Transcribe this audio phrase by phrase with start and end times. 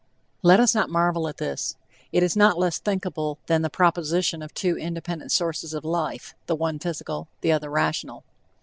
[0.41, 1.75] Let us not marvel at this;
[2.11, 6.55] it is not less thinkable than the proposition of two independent sources of life, the
[6.55, 8.23] one physical, the other rational.